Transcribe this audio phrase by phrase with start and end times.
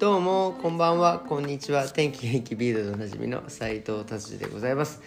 [0.00, 1.18] どうもこんばんは。
[1.18, 1.86] こんにちは。
[1.86, 5.02] 天気元気ビールでおなじみの斉藤達治でございます。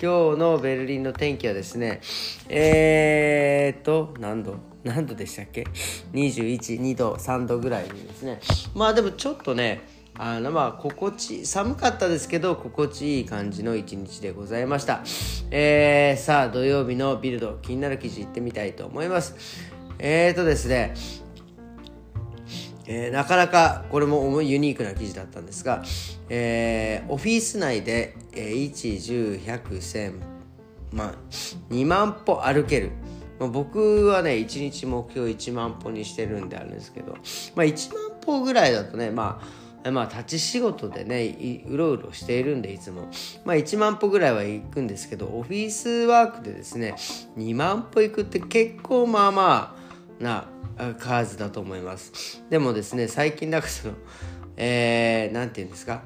[0.00, 2.00] 今日のベルリンの天気はですね
[2.48, 4.54] えー、っと何度？
[4.84, 5.66] 何度でしたっけ
[6.12, 8.38] ？212度3度ぐらいにですね。
[8.72, 9.80] まあでもちょっとね
[10.16, 15.02] あのまあ心地寒かったですけど心地いい感じの一日でございました。
[15.50, 19.34] えー、さあ土曜日のビルド気になる記事いってみたいと思います。
[19.98, 20.94] えーとですね
[22.88, 25.82] えー、なかなかこれもユニークな記事だったんですが、
[26.28, 30.20] えー、オフィス内で、えー、1、10、100、1000、
[30.92, 31.14] まあ、
[31.70, 32.90] 2万歩歩ける。
[33.38, 37.12] まあ、僕はね、1日目標1万歩にしてるんであるんですけど、
[37.54, 39.42] まあ、1万歩ぐらいだとね、ま
[39.84, 43.08] あ、まあ、立ち仕事でね、うろうろしているんで、いつも。
[43.44, 46.94] まあ、1万歩ぐらいは行くんですけど、オフィスワークでですね、
[47.36, 49.86] 2万歩行くって結構まあまあ
[50.22, 50.48] な
[50.98, 52.42] 数だと思います。
[52.50, 53.94] でもですね最近なんかその
[54.58, 56.02] えー、て言うんですか？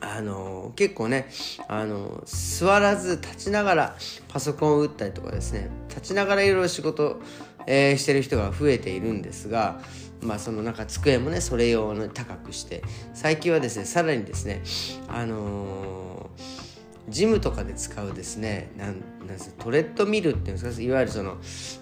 [0.00, 1.30] あの結構ね
[1.66, 3.96] あの座らず立ちながら
[4.28, 7.22] パソコンを打ったりとかですね立ちながらいろいろ仕事、
[7.66, 9.80] えー、してる人が増えているんですが
[10.20, 12.82] まあそのなんか机もねそれ用の高くして
[13.14, 14.62] 最近はですねさらにですね
[15.08, 20.82] あのー、ジムとかで使うですねなんなんすトレッドミルっていうんですか？
[20.82, 21.38] いわゆるその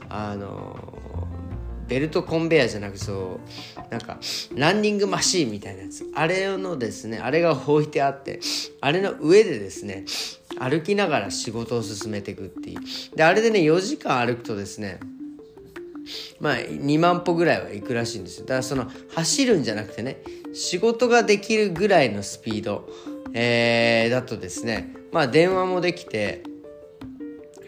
[0.09, 1.42] あのー
[1.89, 4.19] ベルトコンベヤーじゃなくそうなんか
[4.55, 6.05] ランニングマシーンみたいなやつ。
[6.15, 8.41] あれのですねあれが置いてあって
[8.81, 10.05] あれの上でですね
[10.59, 13.17] 歩きながら仕事を進めていくっていう。
[13.17, 15.01] であれでね4時間歩くとですね
[16.41, 18.47] まあ2万歩ぐらいは行くらしいんですよ。
[18.47, 20.23] だからその走るんじゃなくてね
[20.55, 22.89] 仕事ができるぐらいのスピード、
[23.35, 26.43] えー、だとですねまあ電話もできて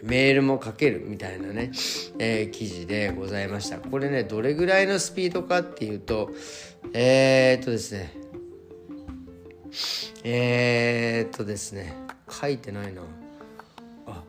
[0.05, 1.71] メールも書けるみたいなね、
[2.19, 3.79] えー、記事でございました。
[3.79, 6.31] これねどれぐらいのスピードかっていうと
[6.93, 8.13] えー、っとですね
[10.23, 11.95] えー、っとですね
[12.29, 13.01] 書いてないな。
[14.07, 14.23] あ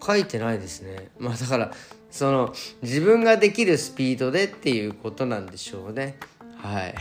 [0.00, 1.10] 書いてないですね。
[1.18, 1.72] まあだから
[2.10, 6.16] その自分ができるスピードでっていうことなんでしょうね。
[6.56, 6.94] はい。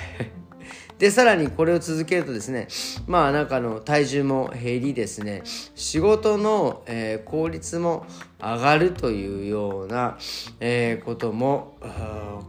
[0.99, 2.67] でさらにこれを続けるとですね
[3.05, 5.43] まあなんかの体重も減りですね
[5.75, 8.05] 仕事の、えー、効率も
[8.39, 10.17] 上がるというような、
[10.59, 11.77] えー、ことも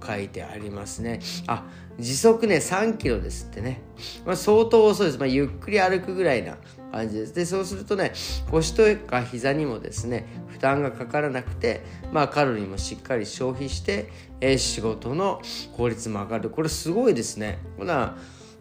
[0.07, 1.21] 書いてありますね。
[1.47, 1.65] あ
[1.99, 3.81] 時速ね3キロですってね、
[4.25, 6.57] まあ、相当遅いです、まあ、ゆっくり歩くぐらいな
[6.93, 7.35] 感じです。
[7.35, 8.13] でそうするとね
[8.51, 11.83] 腰とか膝にもですね負担がかからなくて、
[12.13, 14.11] まあ、カロリーもしっかり消費して、
[14.41, 15.43] えー、仕事の
[15.77, 16.51] 効率も上がる。
[16.51, 17.59] これすごいですね。
[17.77, 18.17] ほな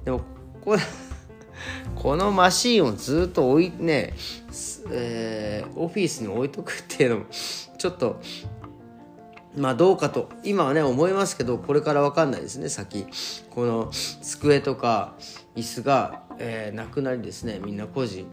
[0.08, 0.22] でも
[0.64, 0.78] こ
[1.96, 4.14] このマシンをずっと置いね、
[4.90, 7.26] えー、オフィスに置いとくっていうのも
[7.78, 8.22] ちょっと
[9.58, 13.06] まあどうかと今はね思いますけどこれから分かんないですね先。
[13.50, 13.92] この
[14.22, 15.16] 机とか
[15.58, 18.32] 椅子が、えー、なくなりですねみんな個人。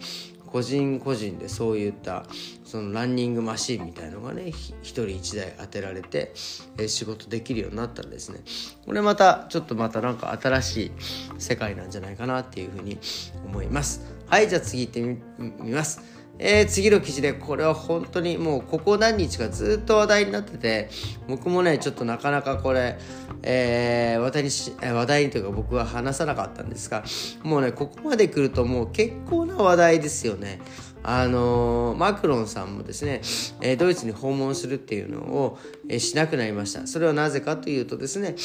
[0.54, 2.26] 個人個人でそういった
[2.64, 6.32] そのランニングマシンみたいのがね1人1台当てられて、
[6.78, 8.38] え仕事できるようになったらですね。
[8.86, 10.92] これまたちょっとまたなんか新しい
[11.38, 13.00] 世界なんじゃないかなっていうふうに
[13.44, 14.02] 思います。
[14.28, 15.00] はいじゃあ次行って
[15.40, 16.13] みます。
[16.38, 20.90] えー、次の記事でこれは本当にもうここ何日かずっと話題になってて
[21.28, 22.98] 僕もねちょっとなかなかこれ、
[23.42, 27.04] えー、話題にし話題にというか僕は話さなかったんですが
[27.42, 30.60] もうねここまで来るともう結構な話題ですよね。
[31.06, 33.20] あのー、マクロンさんもですね、
[33.60, 36.86] えー、ドイツに訪問するっていうのを、えー、しなくなりました。
[36.86, 38.36] それはなぜかというとですね、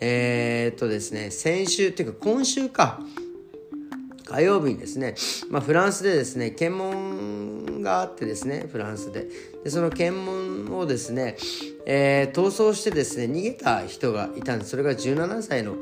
[0.00, 3.00] えー、っとですね、先週っていうか今週か、
[4.28, 5.14] 火曜日にですね、
[5.50, 9.26] まあ、フランスでですね検問があってですねフランスで。
[9.64, 11.36] でその検問をですね、
[11.86, 14.70] えー、逃走してですね逃げた人がいたんです。
[14.70, 15.76] それが17歳の、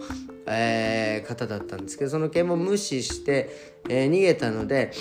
[0.46, 4.92] えー、方だったんですけどその検問無視して、えー、逃げたので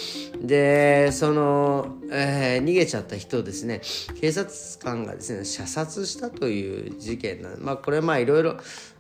[0.41, 3.81] でその、え逃げちゃった人をですね
[4.19, 4.51] 警察
[4.84, 8.58] 官がですね射殺したという事件なんまあこれまあいろいろ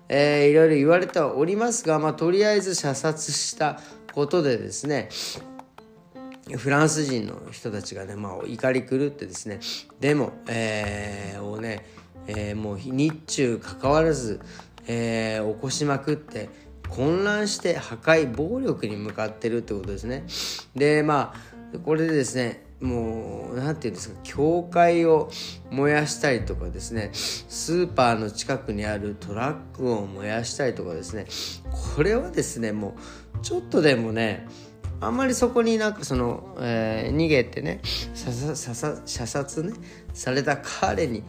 [0.07, 3.79] えー、いろいろ言われてはおりますが、まあ、とりあえず射殺した
[4.15, 5.09] ことでですね
[6.57, 9.59] フランス人の人たちがね、まあ、怒り狂ってですね
[9.99, 11.85] デモ、えー、をね、
[12.27, 14.39] えー、もう日中関わらず、
[14.87, 16.49] えー、起こしまくって
[16.87, 20.23] 混乱して破壊暴力に向かってるってことですね。
[20.75, 21.33] でま
[21.73, 25.29] あこれでですねもう何て言うんですか教会を
[25.71, 31.25] 燃やしたりとかですねスーパーの近くにあるトラックを燃やしたりとかですね
[31.95, 32.93] これはですねもう
[33.41, 34.47] ちょっとでもね
[35.01, 37.81] あんまりそこになんかその、えー、逃げてね
[38.13, 39.73] 射殺ね
[40.13, 41.23] された彼に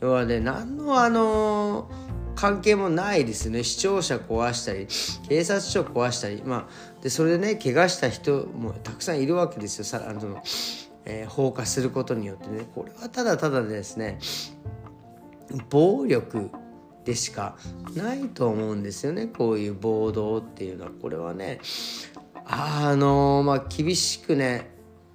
[0.00, 1.90] 要はね何のあの
[2.34, 3.62] 関係もないですね。
[3.64, 4.86] 視聴者壊したり
[5.28, 9.84] 警察署壊したりまあでそれでね怪我した人もたくさんいるわけですよ。
[9.84, 10.42] さあの、
[11.04, 12.66] えー、放火することによってね。
[12.74, 14.18] これはただただですね
[15.68, 16.50] 暴力
[17.10, 17.56] でしか
[17.96, 20.90] ないと思うんですよねこういう暴動っていうのは。
[20.90, 21.60] これはね
[22.44, 24.70] あのまあ厳しくね、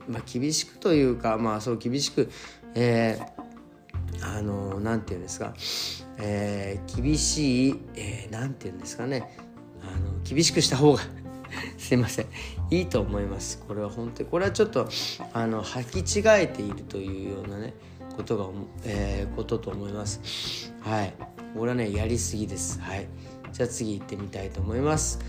[0.08, 2.30] まあ、厳しくというかまあそう厳しく
[2.74, 5.54] えー、あのなんて言うんですか、
[6.18, 9.38] えー、厳しい、えー、なんて言うんですかね
[9.82, 11.02] あの厳しくした方が
[11.78, 12.26] すいません
[12.72, 13.64] いいと思います。
[13.66, 14.90] これは本当にこれはちょっと
[15.32, 17.74] あの履き違えているというようなね
[18.18, 18.48] ことが、
[18.84, 20.74] えー、ことと思います。
[20.82, 21.35] はい。
[21.56, 22.80] 俺はねやりすぎです。
[22.82, 23.08] はい。
[23.52, 25.20] じゃあ次行ってみたいと思います。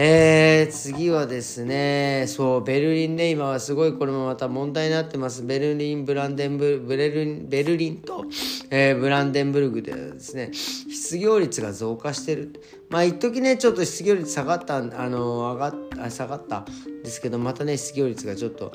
[0.00, 5.42] えー、次はですね、そう、ベルリンね、今はすごいこれもまた問題になってます。
[5.42, 8.24] ベルリン、ブランデンブル、ベルン、ベルリンと、
[8.70, 12.52] えー、ブランデンブルグでですね、失業率が増加してる。
[12.90, 16.64] まあ、一時ね、ちょっと失業率下がった、あの、上がっ下がったん
[17.02, 18.72] ですけど、またね、失業率がちょっと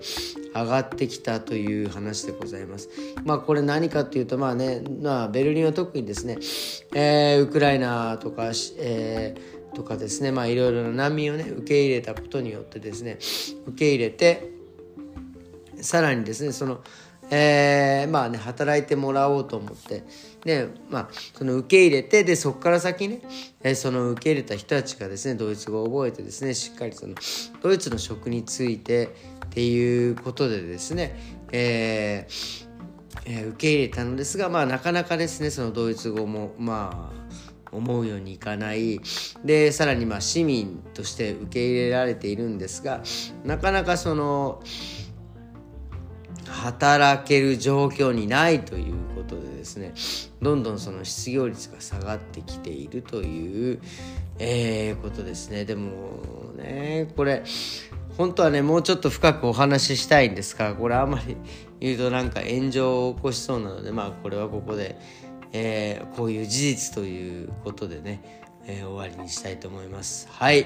[0.53, 2.89] 上がってきたという話でございます。
[3.23, 6.37] まあ、これ何かっていうと、まあね、まあ、ベルリンは特にですね、
[6.93, 13.19] えー、ウクライナとか、えー、とかですねまあいろいろな難民をね受け入れたことによってですね
[13.67, 14.51] 受け入れて
[15.81, 16.81] さらにですねその
[17.31, 20.03] えー、まあね働いてもらおうと思って
[20.43, 23.21] でまあその受け入れてでそこから先ね、
[23.63, 27.15] えー、その受け入れた人たちがですねドイツ語を覚えてですねしっかりその
[27.61, 29.15] ドイツの食について
[29.45, 31.17] っていうことでですね、
[31.51, 32.67] えー
[33.25, 37.23] えー、受け入れたのですがまあなかなかですねそのドイツ語もまあ
[37.73, 38.99] 思うようにいかない。
[39.43, 43.01] でさらにまあ市民として受け入れられているんですが
[43.43, 44.61] なかなかその
[46.45, 49.93] 働ける状況にないということでですね
[50.41, 53.81] どんどんその失業率が下がってきているという、
[54.39, 55.65] えー、ことですね。
[55.65, 55.91] でも
[56.57, 57.43] ねこれ
[58.17, 61.35] 本当はねもうちょっと深くお話ししたいんですがこれあんまり
[61.79, 64.97] 言うとなんか炎上を起こしそうなのでまあこれはここで
[65.53, 70.27] えー、こういう事実ということでね、えー、終わりにしたいと思います。
[70.29, 70.65] はい。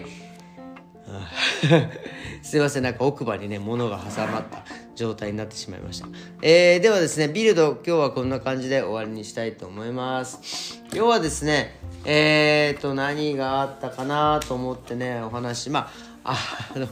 [2.42, 4.64] すいませんなんか奥歯にね物が挟まった
[4.96, 6.08] 状態になってしまいました、
[6.42, 10.82] えー、ではですねビルド今日はこんな感じで終わりにしたいと思います。
[10.94, 15.90] 今日はですねえーと何があったかなと思ってねお話ま
[16.24, 16.38] あ
[16.76, 16.88] あの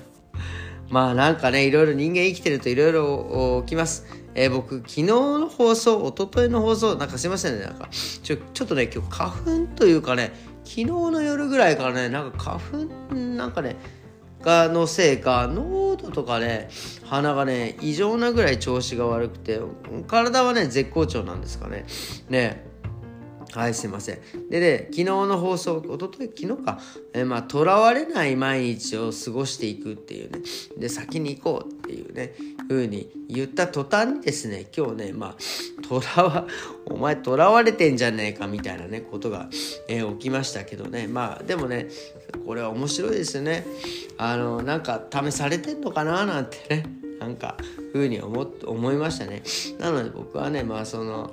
[0.90, 4.25] まあなんかねいろいろ人間生きてるといろいろ起きます。
[4.36, 10.34] えー、僕、昨日の放送、一昨日の放送、なんかすいませんね、なんか、ちょ、ちょっとね、今日花粉というかね、
[10.66, 13.78] 昨日の夜ぐらいからね、なんか花粉、なんかね、
[14.42, 16.70] がのせいか、濃度とかね、
[17.06, 19.60] 鼻がね、異常なぐらい調子が悪くて、
[20.08, 21.86] 体はね、絶好調なんですかね。
[22.30, 22.66] ね、
[23.56, 24.20] はい、すいません。
[24.50, 26.78] でね、昨日の放送、おととい、昨日か、
[27.14, 30.40] えー、まあ、とらわれない毎日を過ごしていくっていうね、
[30.78, 32.34] で、先に行こうっていうね、
[32.68, 36.48] 風に言った途端にですね、今日ね、まあ、とらわ、
[36.86, 39.48] お前とらわれてんじゃねえかみたいなね、ことが、
[39.88, 41.88] えー、起きましたけどね、まあ、でもね、
[42.46, 43.66] これは面白いですよね。
[44.18, 46.84] あの、なんか、試されてんのかななんてね、
[47.22, 47.56] なんか、
[47.94, 49.44] 風に思、思いましたね。
[49.80, 51.32] なので僕はね、まあ、その、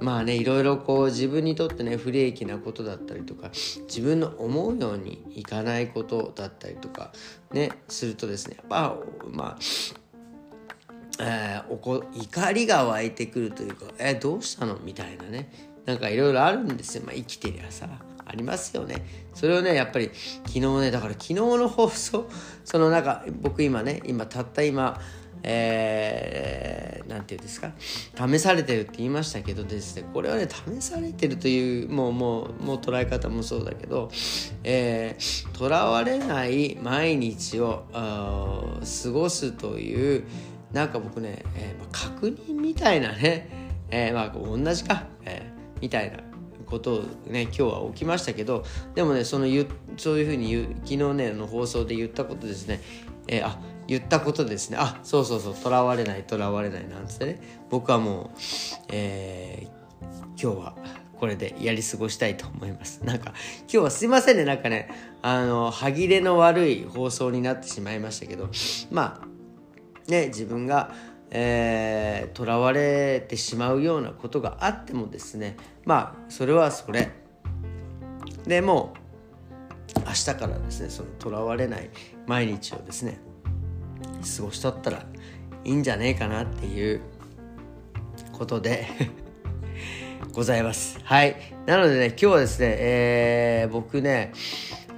[0.00, 3.50] まあねいろいろこう自分にとってね不利益なことだったりとか
[3.86, 7.12] 自分の思うようにいかないことだったりとか
[7.52, 8.96] ねするとですねやっぱ
[9.30, 9.58] まあ
[11.18, 15.50] えー、おこ怒りが湧いてくるというか「えー、どうしたの?」みたいなね
[15.86, 17.88] なんかいろいろあるんですよ、まあ、生きてりゃさ
[18.26, 20.10] ありますよねそれをねやっぱり
[20.46, 22.28] 昨日ねだから昨日の放送
[22.64, 25.00] そのなんか僕今ね今たった今
[25.48, 27.72] えー、て言うんですか？
[28.28, 30.04] 試されてるって言いましたけどですね。
[30.12, 34.10] これはね試されてるというもうもうもう捉え方もそうだけど
[34.64, 40.24] えー、らわれない毎日を過ごすという
[40.72, 43.48] なんか僕ね、えーまあ、確認みたいなね、
[43.90, 46.18] えー、まあ同じか、えー、みたいな
[46.66, 49.46] ことをね今日は起きましたけどでもねその
[49.96, 52.80] そういうふうに昨日ねの放送で言ったことですね、
[53.28, 54.76] えー、あ言ったことですね。
[54.80, 55.54] あそうそうそう。
[55.54, 57.40] とらわれないとらわれないなんつってね。
[57.70, 58.38] 僕はもう、
[58.88, 60.76] えー、今日は
[61.18, 63.04] これでやり過ごしたいと思います。
[63.04, 64.44] なんか今日はすいませんね。
[64.44, 64.90] なんかね
[65.22, 68.48] あの歯切れの悪い放送になってしまいましたけど
[68.90, 70.92] まあね自分が
[71.30, 77.10] えー、らわれてしまうようなことがあってもですねまあそれはそれ。
[78.46, 79.06] でもう
[80.06, 81.90] 明日からですねそのとらわれない
[82.26, 83.18] 毎日をですね
[84.36, 85.06] 過ごしとったら
[85.64, 87.00] いいんじゃねえかなっていう
[88.32, 88.86] ことで
[90.32, 90.98] ございます。
[91.02, 91.36] はい。
[91.66, 94.32] なのでね今日はですね、えー、僕ね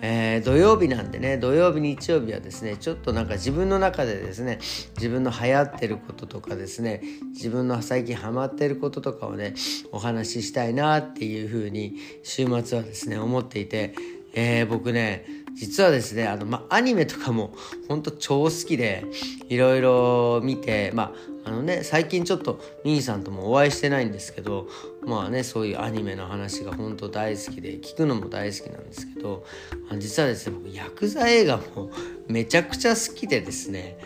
[0.01, 4.59] えー、土曜日なんでね土曜日日曜日はですねちょっとなんか自分の中でですね
[4.97, 9.55] 自分の流行ってることとかですね自分の最近ハマってることとかをね
[9.91, 13.95] お話ししたいなっていうふうに週末はですね思っていて、
[14.35, 15.25] えー、僕ね
[15.59, 17.53] 実はですねあの、まアニメとかも
[17.89, 19.05] ほんと超好きで
[19.49, 21.13] いろいろ見てま
[21.45, 24.69] ああのね最近ちょっと兄さんともお会いしてないんですけど
[25.05, 29.45] まあねそういうアニメの話が本当大好きで聞くのも大好きなんですけど
[29.99, 31.91] 実はですね僕ヤクザ映画も
[32.29, 33.99] めちゃくちゃ好きでですね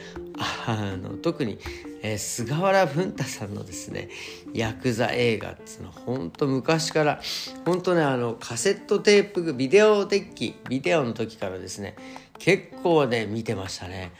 [0.67, 1.59] あの特に、
[2.03, 4.09] えー、菅原文太さんのですね
[4.53, 7.21] ヤクザ映画っていうのは本当昔から
[7.65, 11.97] 本当ねあのカセットテープビデオデッキビデオの時からですね
[12.39, 14.13] 結構ね見てましたね。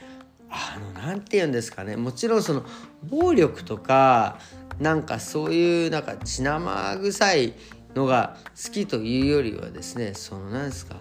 [0.55, 2.63] あの何て言うんですかねもちろんその
[3.09, 4.39] 暴力とか
[4.79, 7.55] なんかそういうなんか血生臭い
[7.95, 10.97] のが好きというよりはですねその何ですか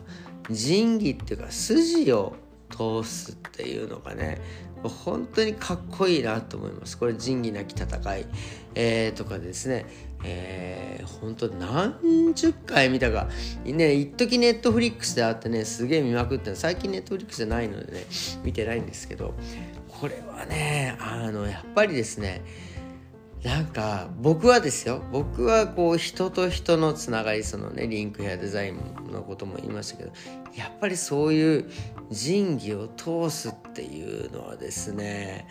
[0.49, 2.35] 仁義っていうか筋を
[2.69, 4.41] 通すっていうのがね
[4.89, 6.97] 本当にかっこいいなと思います。
[6.97, 8.25] これ仁義なき戦い、
[8.75, 9.85] えー、とかですね。
[10.23, 13.27] えー、本当何十回見たか。
[13.65, 18.05] ね一時ネットフリックスであってねすげえ見まくって最近ネットフリックスじゃないのでね
[18.43, 19.33] 見てないんですけど。
[20.01, 22.43] これはねあのやっぱりですね
[23.43, 25.03] なんか僕はですよ。
[25.11, 30.11] 僕はこう人と人のつながりそのねリンクやデザインのことも言いましたけど
[30.55, 31.69] やっぱりそういう
[32.11, 35.47] 仁義を通すっていうのはですね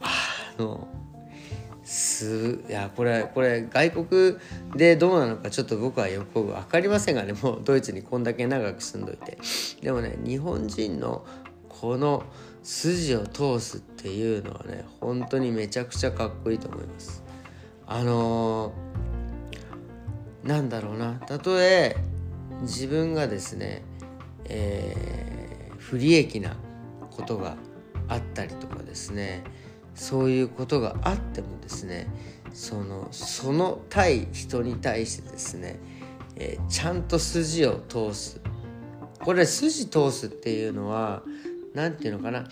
[0.00, 0.88] あの
[1.84, 4.36] すいやこれこれ外国
[4.74, 9.38] でどうなのかちょっと僕はよく分かりませんがねもうドイツにこんだけ長く住んどいて。
[9.80, 11.24] でもね日本人の
[11.68, 12.24] この
[12.64, 17.22] 筋を通すっていうのはね本当にめちゃくちゃかっこいいと思います。
[17.86, 21.12] あのー、なんだろうな。
[21.14, 21.96] たとえ
[22.62, 23.84] 自分がですね、
[24.46, 25.35] えー、
[25.90, 26.56] 不利益な
[27.10, 27.56] ことが
[28.08, 29.44] あったりとかですね。
[29.94, 32.06] そういうことがあってもですね
[32.52, 35.80] そのその対人に対してですね、
[36.36, 38.40] えー、ちゃんと筋を通す。
[39.20, 41.22] これ筋通すっていうのは
[41.74, 42.46] 何て言うのかな。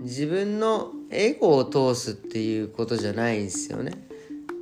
[0.00, 3.92] 自分のエゴを通すっていうことじゃないんですよね。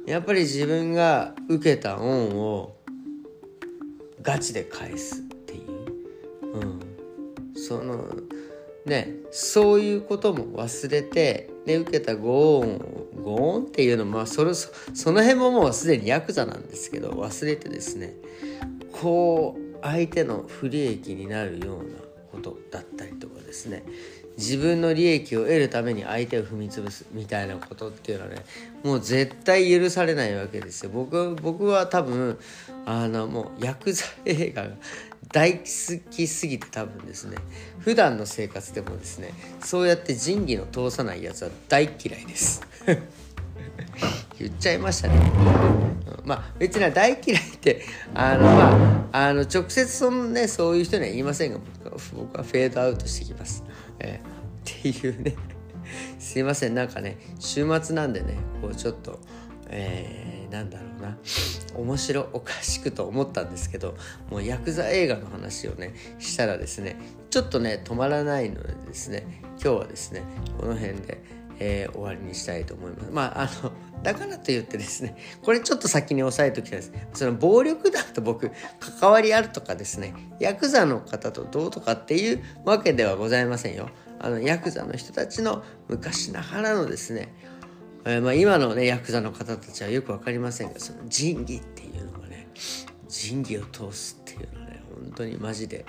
[0.06, 2.76] やっぱり自分が受けた恩を
[4.22, 6.80] ガチで返すっていう、うん、
[7.68, 8.08] その
[8.86, 12.80] ねそういうことも忘れてで受けたご恩
[13.22, 14.70] ご恩っていうのもまあそれそ
[15.12, 18.14] の辺ももうすでにヤクザなんですけど忘れてですね
[18.90, 21.98] こう相手の不利益になるような
[22.32, 23.84] ことだったりとかですね
[24.38, 28.44] 自分の利益を得るために相手を踏み潰すみたいなことっていうのはね
[28.84, 30.90] もう絶対許されないわけですよ。
[30.94, 32.38] 僕僕は多分
[32.86, 34.70] あのもうヤクザ映画が
[35.32, 37.36] 大好きすぎて多分ですね
[37.80, 42.62] 普段の生活でもですねそうやって仁義の通さないやつは大嫌いです。
[44.38, 45.14] 言っちゃいましたね。
[45.14, 47.82] うんまあ別に大嫌いって
[48.14, 51.58] あのまああの直接そのねそういう人には言いませんが
[52.14, 53.64] 僕はフェードアウトしてきます、
[53.98, 55.34] えー、っていうね。
[56.18, 56.74] すいません。
[56.74, 59.18] なんかね週末なんでねこうちょっと
[59.70, 61.18] えー、なんだろうな。
[61.74, 63.96] 面白おかしくと思ったんですけど
[64.30, 66.96] もうヤクザ映画の話をねしたらですね
[67.30, 70.22] ちょっとね止まらないのでですね今日はですね
[70.58, 71.22] この辺で、
[71.58, 73.10] えー、終わりにしたいと思います。
[73.10, 76.92] まああのだからと言ってですねこれちょっと先に押さえておきたいです。
[77.14, 78.50] その暴力団と僕
[79.00, 83.90] 関わりあるとかですねヤクザの方とどうとかっていうわけではございませんよ。
[84.20, 87.32] あのヤクザの人たちの昔ながらのですね
[88.04, 92.48] えー、まあ、今のねヤクザの方たちはよく分かりませんがその仁義っていうのがね
[93.08, 95.84] 仁義を通すっていうのはね本当にマジで、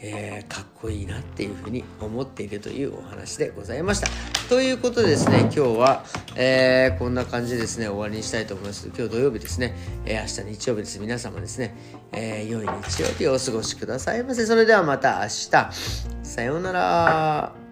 [0.00, 4.08] えー、かっこいいなっていうふうに思っているというお話でございました。
[4.48, 6.04] ということでですね今日は、
[6.36, 8.86] えー、こんな感じでですね終わりにしたいと思います。
[8.88, 9.74] 今日土曜日ですね、
[10.04, 10.98] えー、明日日曜日です。
[11.00, 11.74] 皆様ですね、
[12.12, 14.46] え、良い日曜日をお過ごしくださいませ。
[14.46, 16.18] それではまた明日。
[16.22, 17.67] さようなら。